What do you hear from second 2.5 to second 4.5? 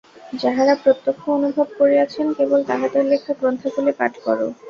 তাঁহাদের লেখা গ্রন্থাবলী পাঠ কর।